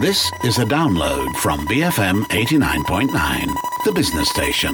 [0.00, 4.72] This is a download from BFM 89.9, the business station.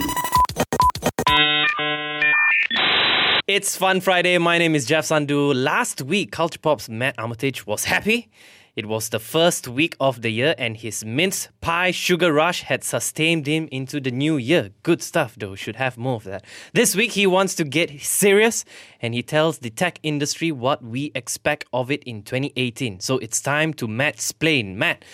[3.47, 4.37] It's Fun Friday.
[4.37, 5.55] My name is Jeff Sandhu.
[5.55, 8.29] Last week, Culture Pop's Matt Armitage was happy.
[8.77, 12.83] It was the first week of the year, and his mince pie sugar rush had
[12.83, 14.71] sustained him into the new year.
[14.83, 15.55] Good stuff, though.
[15.55, 16.45] Should have more of that.
[16.73, 18.65] This week, he wants to get serious,
[19.01, 22.99] and he tells the tech industry what we expect of it in 2018.
[22.99, 24.77] So it's time to Matt explain.
[24.77, 25.05] Matt,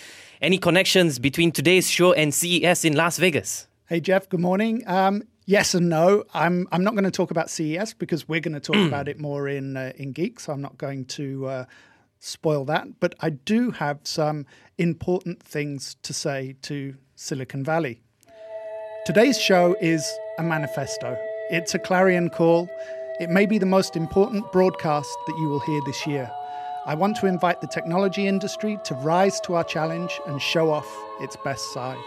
[0.41, 3.67] any connections between today's show and CES in Las Vegas?
[3.85, 4.81] Hey Jeff, good morning.
[4.87, 6.23] Um, yes and no.
[6.33, 9.19] I'm I'm not going to talk about CES because we're going to talk about it
[9.19, 11.65] more in uh, in Geek, so I'm not going to uh,
[12.21, 12.99] spoil that.
[12.99, 14.45] But I do have some
[14.77, 17.99] important things to say to Silicon Valley.
[19.05, 20.07] Today's show is
[20.37, 21.17] a manifesto.
[21.49, 22.69] It's a clarion call.
[23.19, 26.31] It may be the most important broadcast that you will hear this year.
[26.85, 30.87] I want to invite the technology industry to rise to our challenge and show off
[31.19, 31.97] its best side.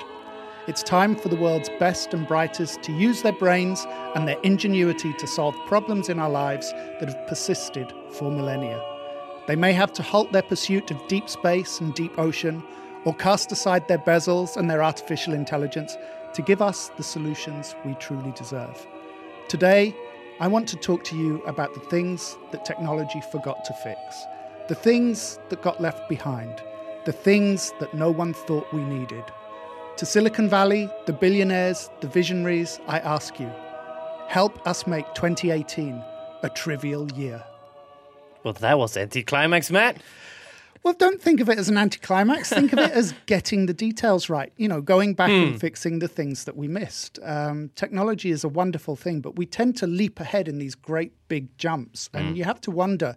[0.66, 5.12] It's time for the world's best and brightest to use their brains and their ingenuity
[5.14, 8.93] to solve problems in our lives that have persisted for millennia.
[9.46, 12.62] They may have to halt their pursuit of deep space and deep ocean,
[13.04, 15.96] or cast aside their bezels and their artificial intelligence
[16.32, 18.86] to give us the solutions we truly deserve.
[19.48, 19.94] Today,
[20.40, 23.98] I want to talk to you about the things that technology forgot to fix,
[24.68, 26.62] the things that got left behind,
[27.04, 29.24] the things that no one thought we needed.
[29.98, 33.52] To Silicon Valley, the billionaires, the visionaries, I ask you,
[34.26, 36.02] help us make 2018
[36.42, 37.44] a trivial year.
[38.44, 39.96] Well, that was anticlimax, Matt.
[40.84, 42.50] Well, don't think of it as an anticlimax.
[42.52, 44.52] Think of it as getting the details right.
[44.58, 47.18] You know, going back and fixing the things that we missed.
[47.22, 51.12] Um, technology is a wonderful thing, but we tend to leap ahead in these great
[51.28, 53.16] big jumps, and you have to wonder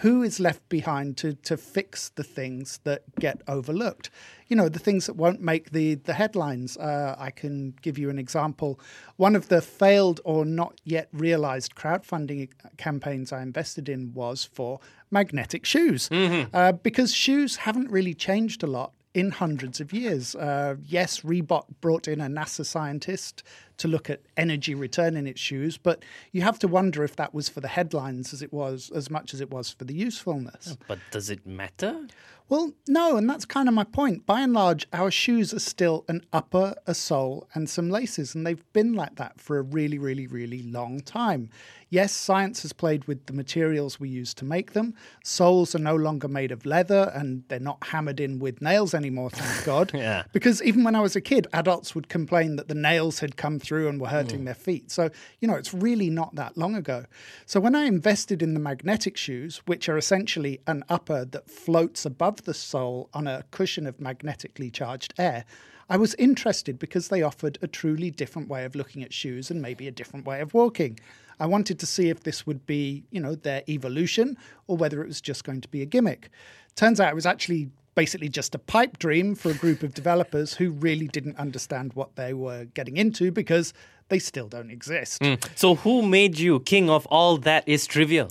[0.00, 4.10] who is left behind to to fix the things that get overlooked.
[4.48, 6.76] You know, the things that won't make the the headlines.
[6.76, 8.78] Uh, I can give you an example.
[9.16, 14.80] One of the failed or not yet realized crowdfunding campaigns I invested in was for
[15.10, 16.08] magnetic shoes,
[16.52, 20.34] uh, because shoes haven't really changed a lot in hundreds of years.
[20.34, 23.42] Uh, yes, Reebok brought in a NASA scientist
[23.78, 27.32] to look at energy return in its shoes, but you have to wonder if that
[27.32, 30.76] was for the headlines as it was as much as it was for the usefulness.
[30.86, 32.06] But does it matter?
[32.48, 34.24] Well, no, and that's kind of my point.
[34.24, 38.46] By and large, our shoes are still an upper, a sole, and some laces, and
[38.46, 41.50] they've been like that for a really, really, really long time.
[41.88, 44.94] Yes, science has played with the materials we use to make them.
[45.22, 49.30] Soles are no longer made of leather, and they're not hammered in with nails anymore,
[49.30, 49.92] thank God.
[49.94, 50.24] Yeah.
[50.32, 53.60] Because even when I was a kid, adults would complain that the nails had come
[53.60, 54.44] through and were hurting mm.
[54.46, 54.90] their feet.
[54.90, 57.04] So, you know, it's really not that long ago.
[57.44, 62.04] So, when I invested in the magnetic shoes, which are essentially an upper that floats
[62.04, 65.44] above the sole on a cushion of magnetically charged air,
[65.88, 69.62] I was interested because they offered a truly different way of looking at shoes and
[69.62, 70.98] maybe a different way of walking.
[71.38, 74.36] I wanted to see if this would be, you know, their evolution
[74.66, 76.30] or whether it was just going to be a gimmick.
[76.74, 80.54] Turns out it was actually basically just a pipe dream for a group of developers
[80.54, 83.72] who really didn't understand what they were getting into because
[84.08, 85.22] they still don't exist.
[85.22, 85.34] Hmm.
[85.54, 88.30] So, who made you king of all that is trivial?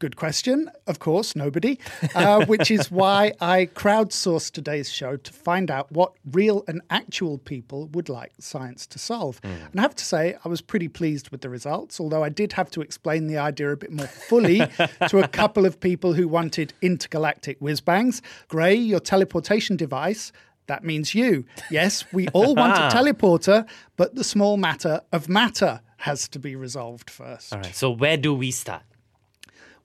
[0.00, 0.70] Good question.
[0.86, 1.78] Of course, nobody.
[2.14, 7.36] Uh, which is why I crowdsourced today's show to find out what real and actual
[7.36, 9.40] people would like science to solve.
[9.42, 12.54] And I have to say, I was pretty pleased with the results, although I did
[12.54, 14.60] have to explain the idea a bit more fully
[15.08, 18.22] to a couple of people who wanted intergalactic whiz bangs.
[18.48, 20.32] Gray, your teleportation device.
[20.66, 21.44] That means you.
[21.70, 23.68] Yes, we all want a teleporter,
[23.98, 27.52] but the small matter of matter has to be resolved first.
[27.52, 27.74] All right.
[27.74, 28.82] So, where do we start?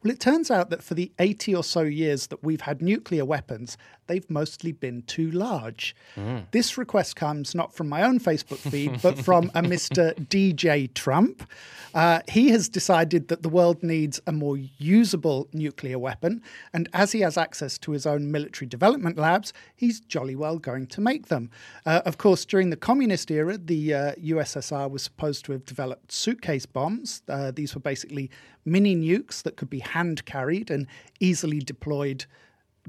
[0.05, 3.25] Well, it turns out that for the 80 or so years that we've had nuclear
[3.25, 3.75] weapons,
[4.07, 5.95] they've mostly been too large.
[6.51, 10.13] This request comes not from my own Facebook feed, but from a Mr.
[10.27, 11.47] DJ Trump.
[11.93, 16.41] Uh, he has decided that the world needs a more usable nuclear weapon,
[16.73, 20.87] and as he has access to his own military development labs, he's jolly well going
[20.87, 21.49] to make them.
[21.85, 26.11] Uh, of course, during the communist era, the uh, USSR was supposed to have developed
[26.11, 27.21] suitcase bombs.
[27.29, 28.29] Uh, these were basically
[28.65, 30.87] mini nukes that could be hand carried and
[31.19, 32.25] easily deployed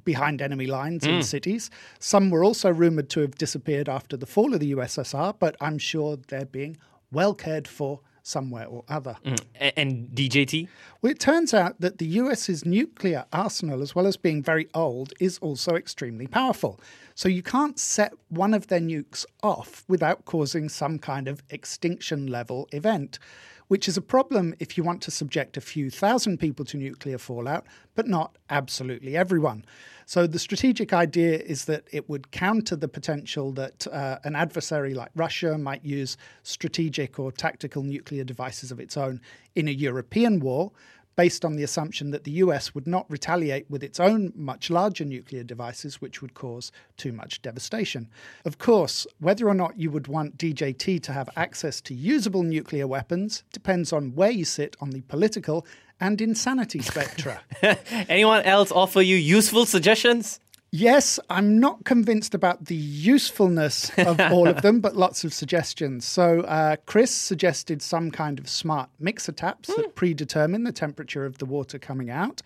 [0.04, 1.20] behind enemy lines in hmm.
[1.22, 1.70] cities.
[1.98, 5.78] Some were also rumored to have disappeared after the fall of the USSR, but I'm
[5.78, 6.76] sure they're being
[7.12, 9.16] well cared for somewhere or other.
[9.24, 9.34] Hmm.
[9.60, 10.68] A- And DJT?
[11.00, 15.12] Well, it turns out that the US's nuclear arsenal, as well as being very old,
[15.20, 16.80] is also extremely powerful.
[17.14, 22.26] So you can't set one of their nukes off without causing some kind of extinction
[22.26, 23.18] level event,
[23.68, 27.18] which is a problem if you want to subject a few thousand people to nuclear
[27.18, 29.64] fallout, but not absolutely everyone.
[30.04, 34.94] So the strategic idea is that it would counter the potential that uh, an adversary
[34.94, 39.20] like Russia might use strategic or tactical nuclear devices of its own
[39.56, 40.70] in a European war
[41.16, 45.04] based on the assumption that the US would not retaliate with its own much larger
[45.04, 48.08] nuclear devices, which would cause too much devastation.
[48.44, 52.86] Of course, whether or not you would want DJT to have access to usable nuclear
[52.86, 55.66] weapons depends on where you sit on the political
[56.00, 57.40] and insanity spectra.
[58.08, 60.40] Anyone else offer you useful suggestions?
[60.78, 66.04] Yes, I'm not convinced about the usefulness of all of them, but lots of suggestions.
[66.04, 71.38] So, uh, Chris suggested some kind of smart mixer taps that predetermine the temperature of
[71.38, 72.42] the water coming out.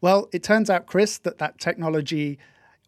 [0.00, 2.38] Well, it turns out, Chris, that that technology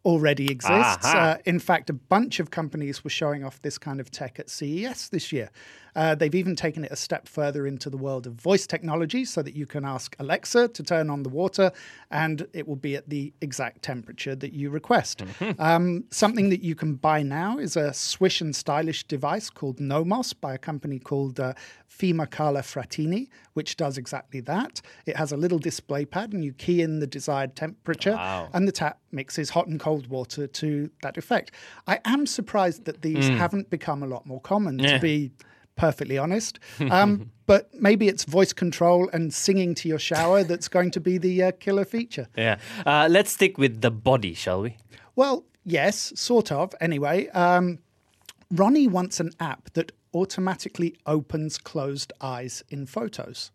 [0.03, 1.05] already exists.
[1.05, 4.49] Uh, in fact, a bunch of companies were showing off this kind of tech at
[4.49, 5.51] CES this year.
[5.97, 9.41] Uh, they've even taken it a step further into the world of voice technology so
[9.41, 11.71] that you can ask Alexa to turn on the water
[12.11, 15.23] and it will be at the exact temperature that you request.
[15.57, 20.33] Um, something that you can buy now is a swish and stylish device called Nomos
[20.33, 21.53] by a company called uh,
[21.89, 24.81] Fima Carlo Frattini, which does exactly that.
[25.07, 28.49] It has a little display pad and you key in the desired temperature Wow.
[28.53, 31.51] and the tap mixes hot and cold water to that effect.
[31.87, 34.93] I am surprised that these haven't become a lot more common, Yeah.
[34.97, 35.31] to be
[35.77, 36.59] perfectly honest.
[36.91, 41.17] Um, but maybe it's voice control and singing to your shower that's going to be
[41.17, 42.27] the uh, killer feature.
[42.35, 42.57] Yeah.
[42.85, 44.75] Uh, let's stick with the body, shall we?
[45.15, 46.75] Well, yes, sort of.
[46.81, 47.79] Anyway, um,
[48.51, 53.51] Ronnie wants an app that automatically opens closed eyes in photos.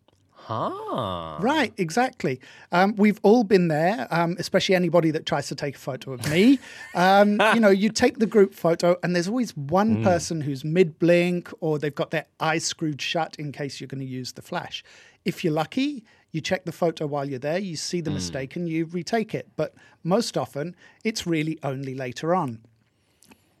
[0.49, 1.37] Ah.
[1.41, 2.39] Right, exactly.
[2.71, 6.29] Um, we've all been there, um, especially anybody that tries to take a photo of
[6.29, 6.59] me.
[6.95, 10.99] Um, you know, you take the group photo, and there's always one person who's mid
[10.99, 14.41] blink or they've got their eyes screwed shut in case you're going to use the
[14.41, 14.83] flash.
[15.25, 18.67] If you're lucky, you check the photo while you're there, you see the mistake, and
[18.67, 19.49] you retake it.
[19.55, 19.73] But
[20.03, 22.59] most often, it's really only later on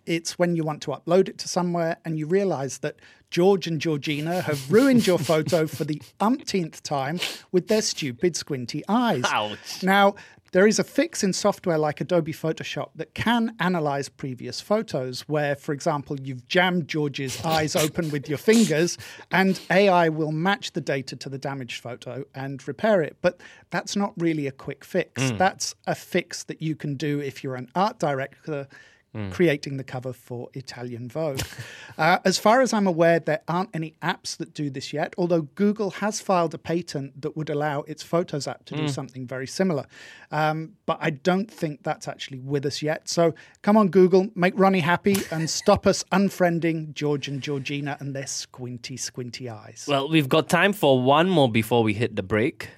[0.05, 2.97] it's when you want to upload it to somewhere and you realize that
[3.33, 7.19] George and Georgina have ruined your photo for the umpteenth time
[7.51, 9.23] with their stupid squinty eyes.
[9.25, 9.81] Ouch.
[9.81, 10.13] Now,
[10.51, 15.55] there is a fix in software like Adobe Photoshop that can analyze previous photos, where,
[15.55, 18.99] for example, you've jammed George's eyes open with your fingers,
[19.31, 23.17] and AI will match the data to the damaged photo and repair it.
[23.23, 23.41] But
[23.71, 25.31] that's not really a quick fix.
[25.31, 25.37] Hmm.
[25.37, 28.67] That's a fix that you can do if you're an art director
[29.31, 31.41] creating the cover for Italian Vogue.
[31.97, 35.43] uh, as far as I'm aware, there aren't any apps that do this yet, although
[35.43, 39.47] Google has filed a patent that would allow its Photos app to do something very
[39.47, 39.85] similar.
[40.31, 43.07] Um, but I don't think that's actually with us yet.
[43.07, 48.15] So come on, Google, make Ronnie happy and stop us unfriending George and Georgina and
[48.15, 49.85] their squinty, squinty eyes.
[49.87, 52.69] Well, we've got time for one more before we hit the break.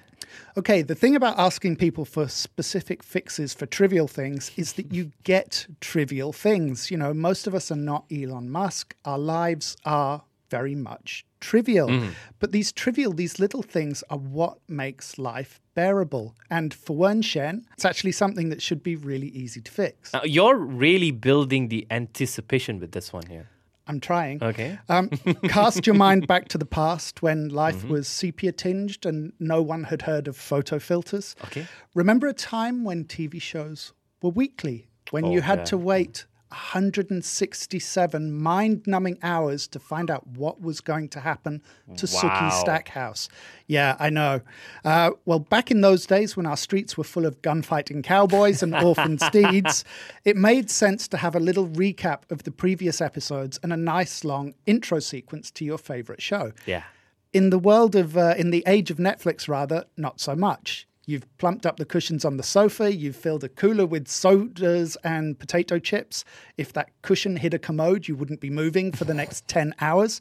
[0.56, 5.12] Okay, the thing about asking people for specific fixes for trivial things is that you
[5.24, 6.90] get trivial things.
[6.90, 8.94] You know, most of us are not Elon Musk.
[9.04, 11.88] Our lives are very much trivial.
[11.88, 12.12] Mm.
[12.38, 16.34] But these trivial, these little things are what makes life bearable.
[16.50, 20.12] And for Wen Shen, it's actually something that should be really easy to fix.
[20.12, 23.48] Now, you're really building the anticipation with this one here.
[23.86, 24.42] I'm trying.
[24.42, 24.78] Okay.
[24.88, 25.08] Um,
[25.48, 29.84] cast your mind back to the past when life was sepia tinged and no one
[29.84, 31.36] had heard of photo filters.
[31.44, 31.66] Okay.
[31.94, 33.92] Remember a time when TV shows
[34.22, 35.64] were weekly, when you Oh, had yeah.
[35.66, 41.62] to wait 167 mind numbing hours to find out what was going to happen
[41.96, 42.20] to Wow.
[42.20, 43.28] Sookie Stackhouse.
[43.66, 44.40] Yeah, I know.
[44.84, 48.74] Uh, well, back in those days when our streets were full of gunfighting cowboys and
[48.74, 49.84] orphan steeds,
[50.24, 54.24] it made sense to have a little recap of the previous episodes and a nice
[54.24, 56.52] long intro sequence to your favorite show.
[56.64, 56.84] Yeah.
[57.32, 60.86] In the world of, uh, in the age of Netflix, rather, not so much.
[61.08, 65.38] You've plumped up the cushions on the sofa, you've filled a cooler with sodas and
[65.38, 66.24] potato chips.
[66.56, 70.20] If that cushion hit a commode, you wouldn't be moving for the next 10 hours.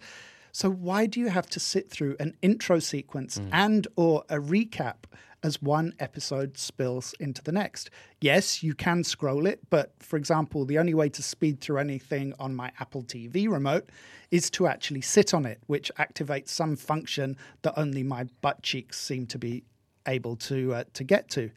[0.51, 3.49] So why do you have to sit through an intro sequence mm.
[3.51, 5.05] and or a recap
[5.41, 7.89] as one episode spills into the next?
[8.21, 12.35] Yes, you can scroll it, but for example, the only way to speed through anything
[12.39, 13.89] on my Apple TV remote
[14.29, 19.01] is to actually sit on it, which activates some function that only my butt cheeks
[19.01, 19.63] seem to be
[20.07, 21.51] able to uh, to get to.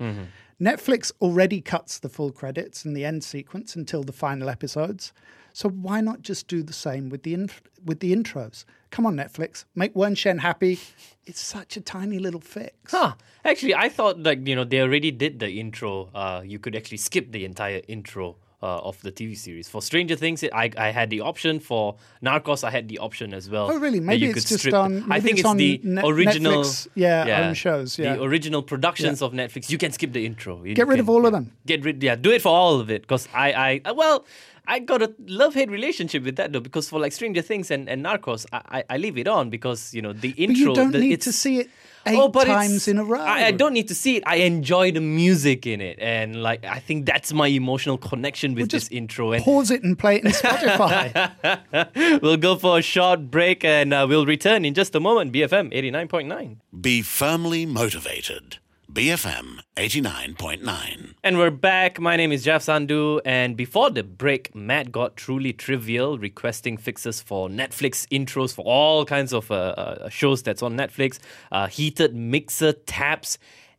[0.61, 5.12] Netflix already cuts the full credits and the end sequence until the final episodes.
[5.52, 8.64] So why not just do the same with the inf- with the intros?
[8.90, 10.78] Come on, Netflix, make Wen Shen happy.
[11.26, 12.90] It's such a tiny little fix.
[12.90, 13.14] Huh.
[13.45, 16.11] Actually, I thought like you know they already did the intro.
[16.14, 19.69] Uh, you could actually skip the entire intro uh, of the TV series.
[19.69, 21.61] For Stranger Things, it, I I had the option.
[21.61, 23.71] For Narcos, I had the option as well.
[23.71, 24.00] Oh, really?
[24.00, 26.62] Maybe you it's could just on- I think it's it's, the Net- original.
[26.62, 28.17] Netflix, yeah, own shows, yeah.
[28.17, 29.71] the original productions of Netflix.
[29.71, 30.65] You can skip the intro.
[30.65, 31.53] You Get rid can- of all of them.
[31.67, 32.03] Get rid.
[32.03, 33.03] Yeah, do it for all of it.
[33.03, 34.25] Because I, I, well,
[34.69, 36.61] I got a love hate relationship with that though.
[36.61, 39.95] Because for like Stranger Things and, and Narcos, I, I, I leave it on because
[39.95, 40.55] you know the intro.
[40.55, 41.71] But you don't the, need it's, to see it
[42.07, 43.21] eight Oh, but it's- times in a row.
[43.21, 44.23] I, I don't need to see it.
[44.27, 48.69] I enjoy the music in it, and like I think that's my emotional connection with
[48.69, 49.33] just this intro.
[49.33, 52.21] And Pause it and play it in Spotify.
[52.23, 55.33] we'll go for a short break, and uh, we'll return in just a moment.
[55.33, 56.61] BFM eighty nine point nine.
[56.79, 58.59] Be firmly motivated.
[58.92, 61.14] BFM 89.9.
[61.23, 62.00] And we're back.
[62.00, 63.21] My name is Jeff Sandhu.
[63.25, 69.04] And before the break, Matt got truly trivial, requesting fixes for Netflix intros for all
[69.04, 71.18] kinds of uh, uh, shows that's on Netflix,
[71.52, 73.37] uh, heated mixer taps,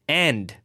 [0.07, 0.55] and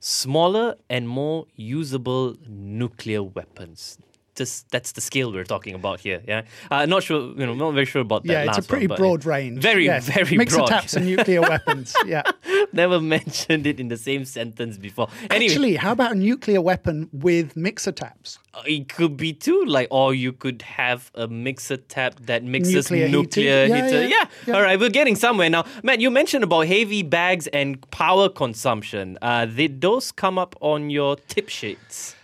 [0.00, 3.96] smaller and more usable nuclear weapons.
[4.36, 6.20] Just that's the scale we're talking about here.
[6.26, 7.20] Yeah, uh, not sure.
[7.38, 8.32] You know, not very sure about that.
[8.32, 9.62] yeah, it's a pretty one, broad range.
[9.62, 10.08] Very, Yes.
[10.08, 10.66] very Mixer broad.
[10.66, 11.94] taps and nuclear weapons.
[12.04, 12.22] Yeah.
[12.72, 15.08] Never mentioned it in the same sentence before.
[15.30, 18.38] Anyway, Actually, how about a nuclear weapon with mixer taps?
[18.54, 22.90] Uh, It could be too, like, or you could have a mixer tap that mixes
[22.90, 23.76] Nuclear nuclear, heating.
[23.76, 24.02] Yeah, heater.
[24.02, 24.24] yeah, Yeah.
[24.46, 24.54] yeah.
[24.56, 25.64] All right, we're getting somewhere now.
[25.82, 29.18] Matt, you mentioned about heavy bags and power consumption.
[29.22, 32.14] Uh, did those come up on your tip sheets?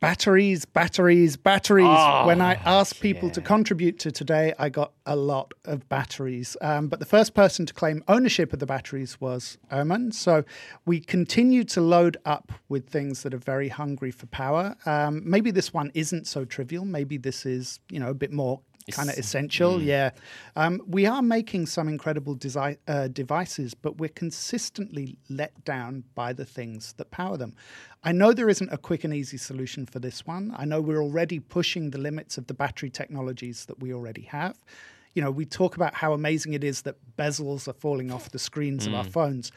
[0.00, 1.86] Batteries, batteries, batteries.
[1.86, 6.56] Oh, when I asked people to contribute to today, I got a lot of batteries.
[6.62, 10.12] Um, but the first person to claim ownership of the batteries was Oman.
[10.12, 10.44] So
[10.86, 14.74] we continue to load up with things that are very hungry for power.
[14.86, 16.86] Um, maybe this one isn't so trivial.
[16.86, 19.80] Maybe this is, you know, a bit more kind of essential.
[19.80, 20.10] Yeah.
[20.56, 26.32] Um, we are making some incredible desi- uh, devices, but we're consistently let down by
[26.32, 27.54] the things that power them.
[28.02, 30.54] I know there isn't a quick and easy solution for this one.
[30.56, 34.56] I know we're already pushing the limits of the battery technologies that we already have.
[35.14, 38.38] You know, we talk about how amazing it is that bezels are falling off the
[38.38, 39.50] screens of our phones.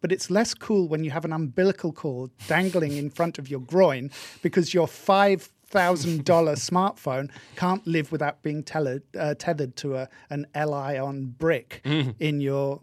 [0.00, 3.60] But it's less cool when you have an umbilical cord dangling in front of your
[3.60, 4.10] groin
[4.42, 10.08] because your five thousand dollar smartphone can't live without being tethered, uh, tethered to a,
[10.30, 12.80] an Li-ion brick in your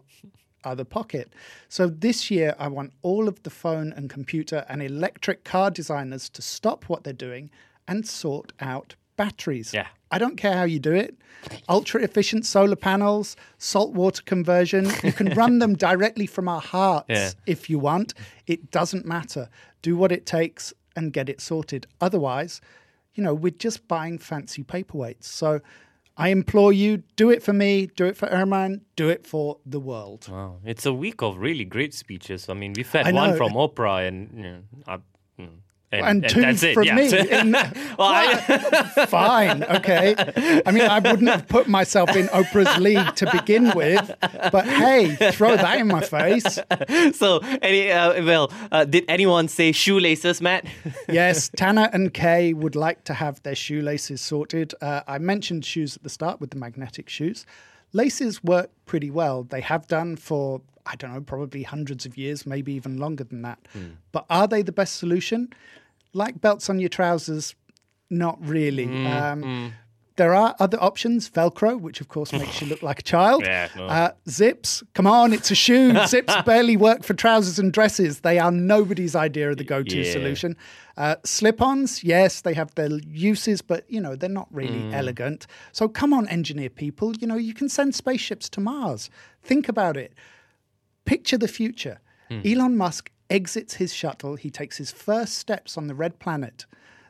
[0.64, 1.32] other pocket.
[1.68, 6.28] So this year, I want all of the phone and computer and electric car designers
[6.30, 7.50] to stop what they're doing
[7.86, 9.72] and sort out batteries.
[9.72, 9.86] Yeah.
[10.10, 11.16] I don't care how you do it.
[11.68, 14.88] Ultra efficient solar panels, salt water conversion.
[15.02, 17.30] You can run them directly from our hearts Yeah.
[17.46, 18.14] if you want.
[18.46, 19.48] It doesn't matter.
[19.82, 21.86] Do what it takes and get it sorted.
[22.00, 22.60] Otherwise,
[23.14, 25.24] you know, we're just buying fancy paperweights.
[25.24, 25.60] So
[26.16, 29.78] I implore you, do it for me, do it for Erman, do it for the
[29.78, 30.28] world.
[30.30, 32.48] Wow, it's a week of really great speeches.
[32.48, 34.96] I mean, we've had one from Oprah, and you know, I,
[35.38, 35.58] mm,
[35.92, 36.74] and, And, two that's it.
[36.74, 36.94] from yeah.
[36.96, 37.06] me.
[37.30, 38.36] In- well, I,
[39.08, 40.14] Fine, okay.
[40.66, 44.10] I mean, I wouldn't have put myself in Oprah's league to begin with,
[44.52, 46.58] but hey, throw that in my face.
[47.16, 50.66] so any uh, well, uh, did anyone say shoelaces, Matt?
[51.08, 54.74] Yes, Tanner and Kay would like to have their shoelaces sorted.
[54.80, 57.46] Uh, I mentioned shoes at the start with the magnetic shoes.
[57.96, 59.44] Laces work pretty well.
[59.44, 63.40] They have done for, I don't know, probably hundreds of years, maybe even longer than
[63.42, 63.58] that.
[63.72, 63.92] Hmm.
[64.12, 65.48] But are they the best solution?
[66.12, 67.54] Like belts on your trousers,
[68.10, 68.86] not really.
[68.86, 69.66] Hmm, um, hmm.
[70.16, 73.42] There are other options, Velcro, which of course makes you look like a child.
[73.46, 73.86] Yeah, no.
[73.86, 75.92] uh, zips, come on, it's a shoe.
[76.06, 78.20] Zips barely work for trousers and dresses.
[78.20, 80.10] They are nobody's idea of the go to Yeah.
[80.12, 80.56] solution.
[80.96, 84.94] Uh, slip ons, yes, they have their uses, but you know, they're not really Mm.
[84.94, 85.46] elegant.
[85.72, 89.10] So come on, engineer people, you know, you can send spaceships to Mars.
[89.42, 90.14] Think about it.
[91.04, 92.00] Picture the future.
[92.44, 96.64] Elon Musk exits his shuttle, he takes his first steps on the red planet.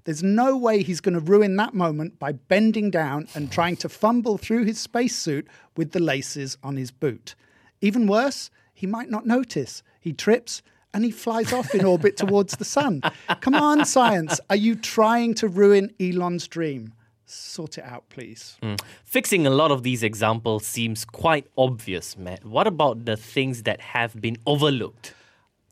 [0.06, 3.88] There's no way he's going to ruin that moment by bending down and trying to
[3.88, 7.34] fumble through his spacesuit with the laces on his boot.
[7.80, 9.82] Even worse, he might not notice.
[9.98, 10.62] He trips
[10.94, 13.02] and he flies off in orbit towards the sun.
[13.40, 14.38] Come on, science.
[14.48, 16.94] Are you trying to ruin Elon's dream?
[17.25, 18.58] Sort it out, please.
[18.62, 18.80] Mm.
[19.02, 22.44] Fixing a lot of these examples seems quite obvious, Matt.
[22.44, 25.14] What about the things that have been overlooked?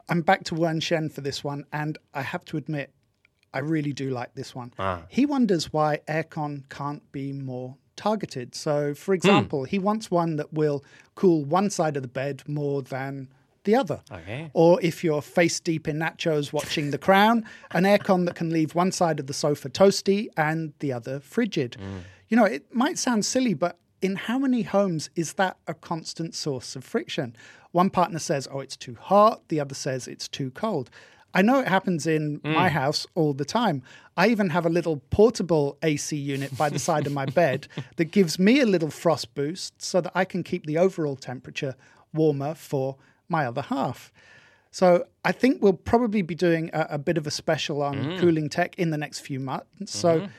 [0.09, 2.91] I'm back to Wen Shen for this one, and I have to admit,
[3.55, 4.73] I really do like this one.
[4.79, 5.03] Ah.
[5.09, 8.55] He wonders why aircon can't be more targeted.
[8.55, 9.17] So, for hmm.
[9.17, 10.85] example, he wants one that will
[11.15, 13.29] cool one side of the bed more than
[13.63, 14.01] the other.
[14.11, 14.51] Okay.
[14.53, 18.75] Or if you're face deep in nachos watching The Crown, an aircon that can leave
[18.75, 21.77] one side of the sofa toasty and the other frigid.
[21.77, 21.99] Hmm.
[22.29, 26.35] You know, it might sound silly, but in how many homes is that a constant
[26.35, 27.37] source of friction?
[27.73, 30.91] One partner says, oh, it's too hot, the other says it's too cold.
[31.35, 32.71] I know it happens in my mm.
[32.71, 33.83] house all the time.
[34.17, 38.07] I even have a little portable AC unit by the side of my bed that
[38.07, 41.75] gives me a little frost boost so that I can keep the overall temperature
[42.13, 42.97] warmer for
[43.29, 44.13] my other half.
[44.71, 48.19] So I think we'll probably be doing a, a bit of a special on mm.
[48.19, 49.93] cooling tech in the next few months.
[49.93, 50.33] So mm-hmm.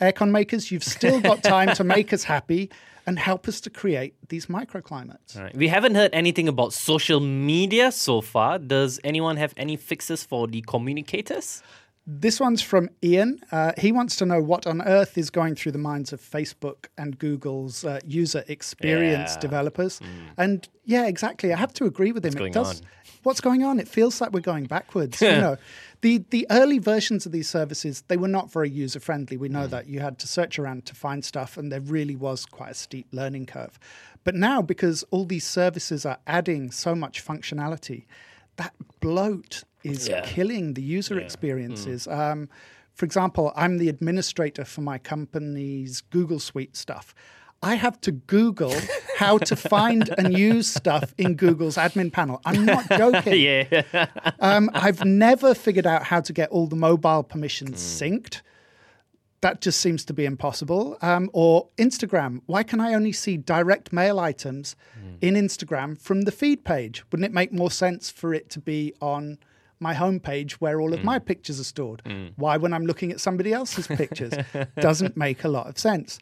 [0.00, 2.70] Aircon makers, you've still got time to make us happy
[3.06, 5.38] and help us to create these microclimates.
[5.38, 5.56] Right.
[5.56, 8.58] We haven't heard anything about social media so far.
[8.58, 11.62] Does anyone have any fixes for the communicators?
[12.08, 13.40] This one's from Ian.
[13.50, 16.86] Uh, he wants to know what on earth is going through the minds of Facebook
[16.96, 19.40] and Google's uh, user experience Yeah.
[19.40, 20.00] developers.
[20.36, 21.52] And yeah, exactly.
[21.52, 22.36] I have to agree with him.
[22.36, 22.80] it does.
[22.80, 22.86] on?
[23.26, 23.80] What's going on?
[23.80, 25.20] It feels like we're going backwards.
[25.20, 25.56] you know,
[26.00, 29.36] the the early versions of these services they were not very user friendly.
[29.36, 32.46] We know that you had to search around to find stuff, and there really was
[32.46, 33.80] quite a steep learning curve.
[34.22, 38.04] But now, because all these services are adding so much functionality,
[38.56, 40.22] that bloat is Yeah.
[40.24, 42.06] killing the user experiences.
[42.06, 42.48] Um,
[42.94, 47.12] for example, I'm the administrator for my company's Google Suite stuff.
[47.66, 48.72] I have to Google
[49.16, 52.40] how to find and use stuff in Google's admin panel.
[52.44, 53.40] I'm not joking.
[53.40, 54.06] Yeah.
[54.38, 58.42] Um, I've never figured out how to get all the mobile permissions synced.
[59.40, 60.96] That just seems to be impossible.
[61.02, 62.40] Um, or Instagram.
[62.46, 64.76] Why can I only see direct mail items
[65.20, 67.02] in Instagram from the feed page?
[67.10, 69.38] Wouldn't it make more sense for it to be on
[69.80, 72.00] my homepage where all of my pictures are stored?
[72.36, 74.34] Why, when I'm looking at somebody else's pictures?
[74.78, 76.20] Doesn't make a lot of sense.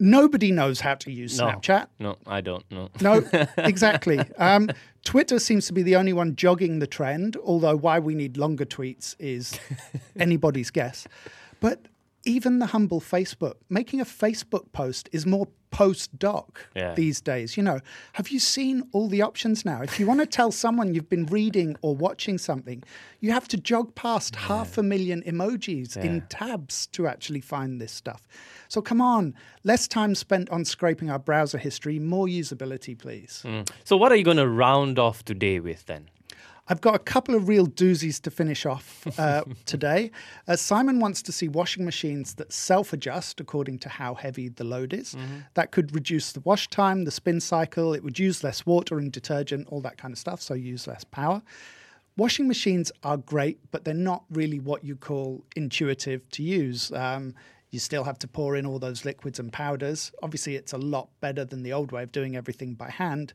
[0.00, 1.46] Nobody knows how to use No.
[1.46, 1.86] Snapchat.
[1.98, 2.88] No, I don't know.
[3.00, 3.22] No,
[3.58, 4.18] exactly.
[4.38, 4.70] Um,
[5.04, 8.64] Twitter seems to be the only one jogging the trend, although why we need longer
[8.64, 9.58] tweets is
[10.16, 11.06] anybody's guess.
[11.60, 11.86] But
[12.24, 16.94] even the humble Facebook, making a Facebook post is more post doc Yeah.
[16.94, 17.56] these days.
[17.56, 17.80] You know,
[18.12, 19.82] have you seen all the options now?
[19.82, 22.84] If you want to tell someone you've been reading or watching something,
[23.20, 27.90] you have to jog past half a million emojis in tabs to actually find this
[27.90, 28.26] stuff.
[28.68, 33.42] So come on, less time spent on scraping our browser history, more usability, please.
[33.44, 33.68] Mm.
[33.82, 36.08] So, what are you going to round off today with then?
[36.66, 40.10] I've got a couple of real doozies to finish off uh, today.
[40.48, 44.64] Uh, Simon wants to see washing machines that self adjust according to how heavy the
[44.64, 45.14] load is.
[45.54, 49.12] That could reduce the wash time, the spin cycle, it would use less water and
[49.12, 51.42] detergent, all that kind of stuff, so use less power.
[52.16, 56.92] Washing machines are great, but they're not really what you call intuitive to use.
[56.92, 57.34] Um,
[57.70, 60.12] you still have to pour in all those liquids and powders.
[60.22, 63.34] Obviously, it's a lot better than the old way of doing everything by hand.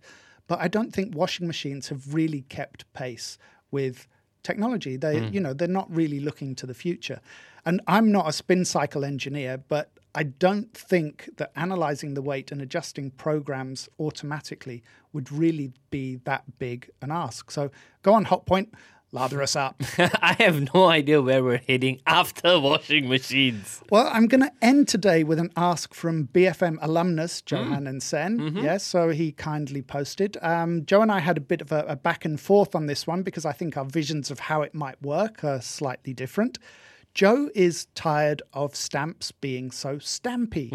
[0.49, 3.37] But I don't think washing machines have really kept pace
[3.69, 4.07] with
[4.41, 4.97] technology.
[4.97, 5.33] They, hmm.
[5.33, 7.21] you know, they're not really looking to the future.
[7.65, 12.51] And I'm not a spin cycle engineer, but I don't think that analyzing the weight
[12.51, 14.81] and adjusting programs automatically
[15.13, 17.51] would really be that big an ask.
[17.51, 17.69] So
[18.01, 18.69] go on, Hotpoint,
[19.11, 19.81] lather us up.
[19.97, 23.81] I have no idea where we're heading after washing machines.
[23.89, 28.55] Well, I'm going to end today with an ask from BFM alumnus Johan and Sen.
[28.57, 30.37] Yes, so he kindly posted.
[30.41, 33.07] Um, Joe and I had a bit of a, a back and forth on this
[33.07, 36.59] one because I think our visions of how it might work are slightly different.
[37.15, 40.71] Joe is tired of stamps being so stampy.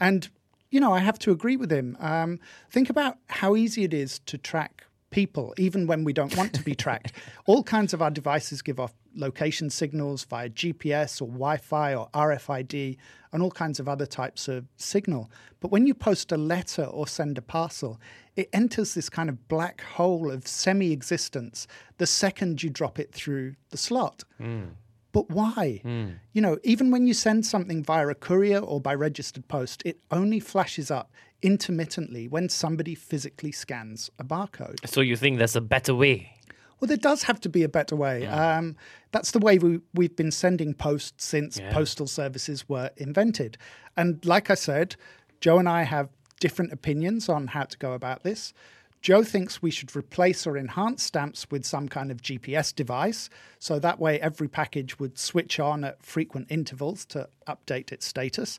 [0.00, 0.28] And,
[0.70, 1.96] you know, I have to agree with him.
[2.00, 4.85] Um, think about how easy it is to track
[5.16, 7.10] people, even when we don't want to be tracked.
[7.46, 12.10] All kinds of our devices give off location signals via GPS or Wi Fi or
[12.12, 12.98] RFID
[13.32, 15.30] and all kinds of other types of signal.
[15.60, 17.98] But when you post a letter or send a parcel,
[18.36, 23.14] it enters this kind of black hole of semi existence the second you drop it
[23.14, 24.22] through the slot.
[24.36, 24.64] Hmm.
[25.12, 25.80] But why?
[25.82, 26.08] Hmm.
[26.34, 29.98] You know, even when you send something via a courier or by registered post, it
[30.10, 31.10] only flashes up
[31.42, 34.86] intermittently when somebody physically scans a barcode.
[34.88, 36.32] So, you think there's a better way?
[36.80, 38.26] Well, there does have to be a better way.
[38.26, 38.76] Um,
[39.10, 43.56] that's the way we, we've been sending posts since postal services were invented.
[43.96, 44.96] And like I said,
[45.40, 48.52] Joe and I have different opinions on how to go about this.
[49.00, 53.30] Joe thinks we should replace or enhance stamps with some kind of GPS device.
[53.58, 58.58] So that way, every package would switch on at frequent intervals to update its status.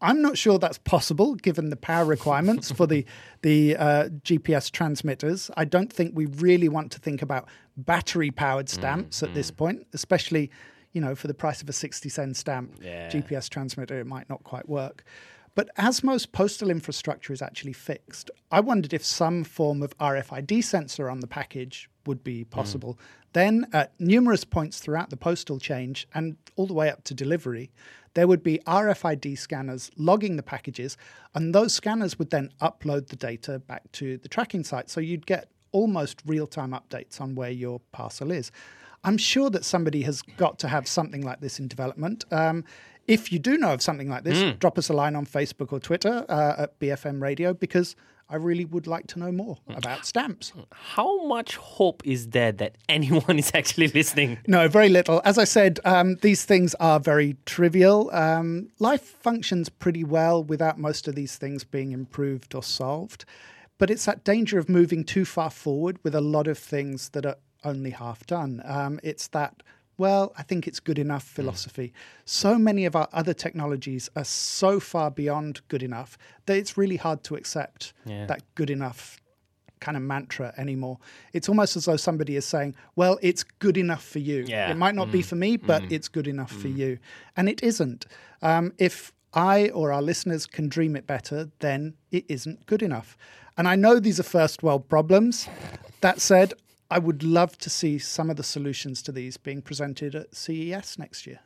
[0.00, 3.04] I'm not sure that's possible given the power requirements for the
[3.42, 5.50] the uh, GPS transmitters.
[5.56, 9.50] I don't think we really want to think about battery powered mm, stamps at this
[9.50, 9.56] mm.
[9.56, 10.50] point, especially
[10.92, 13.10] you know for the price of a 60 cent stamp Yeah.
[13.10, 15.04] GPS transmitter it might not quite work.
[15.54, 20.62] But as most postal infrastructure is actually fixed, I wondered if some form of RFID
[20.62, 22.50] sensor on the package would be mm.
[22.50, 22.98] possible.
[23.32, 27.70] Then, at numerous points throughout the postal change and all the way up to delivery,
[28.14, 30.96] there would be RFID scanners logging the packages,
[31.34, 34.90] and those scanners would then upload the data back to the tracking site.
[34.90, 38.50] So you'd get almost real time updates on where your parcel is.
[39.04, 42.24] I'm sure that somebody has got to have something like this in development.
[42.32, 42.64] Um,
[43.06, 45.80] if you do know of something like this, drop us a line on Facebook or
[45.80, 47.96] Twitter uh, at BFM Radio because
[48.30, 50.52] I really would like to know more about stamps.
[50.72, 54.38] How much hope is there that anyone is actually listening?
[54.46, 55.20] No, very little.
[55.24, 58.08] As I said, um, these things are very trivial.
[58.12, 63.24] Um, life functions pretty well without most of these things being improved or solved.
[63.78, 67.26] But it's that danger of moving too far forward with a lot of things that
[67.26, 68.62] are only half done.
[68.64, 69.62] Um, it's that,
[70.00, 71.42] well, I think it's good enough hmm.
[71.42, 71.92] philosophy.
[72.24, 76.96] So many of our other technologies are so far beyond good enough that it's really
[76.96, 78.26] hard to accept Yeah.
[78.26, 79.20] that good enough
[79.80, 80.98] kind of mantra anymore.
[81.32, 84.44] It's almost as though somebody is saying, well, it's good enough for you.
[84.46, 84.70] Yeah.
[84.70, 85.28] It might not be hmm.
[85.28, 85.94] for me, but hmm.
[85.94, 86.98] it's good enough for you.
[87.36, 88.06] And it isn't.
[88.42, 93.16] Um, if I or our listeners can dream it better, then it isn't good enough.
[93.56, 95.48] And I know these are first world problems.
[96.00, 96.54] That said,
[96.90, 100.98] I would love to see some of the solutions to these being presented at CES
[100.98, 101.38] next year.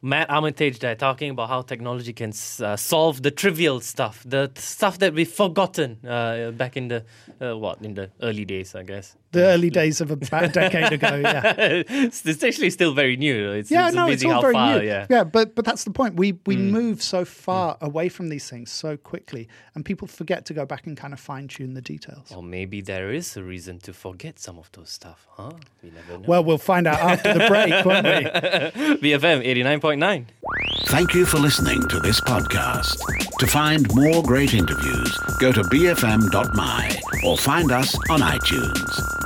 [0.00, 4.98] Matt Armitage there talking about how technology can uh, solve the trivial stuff, the stuff
[4.98, 7.04] that we've forgotten uh, back in the
[7.40, 9.16] uh, what in the early days, I guess.
[9.36, 11.54] The early days of about a decade ago, yeah.
[11.88, 13.52] it's, it's actually still very new.
[13.52, 14.78] It's, Yeah, it's no, it's all very far.
[14.78, 14.86] new.
[14.86, 15.06] Yeah.
[15.06, 15.32] Mm.
[15.32, 16.16] but but that's the point.
[16.16, 20.54] We we move so far away from these things so quickly, and people forget to
[20.54, 22.32] go back and kind of fine tune the details.
[22.34, 25.52] Or maybe there is a reason to forget some of those stuff, huh?
[25.82, 26.24] We never know.
[26.26, 29.10] Well, we'll find out after the break, won't we?
[29.10, 30.24] BFM 89.9.
[30.86, 32.96] Thank you for listening to this podcast.
[33.38, 39.25] To find more great interviews, go to bfm.my or find us on iTunes.